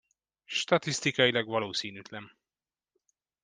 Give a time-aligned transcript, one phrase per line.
[0.45, 2.31] Statisztikailag valószínűtlen.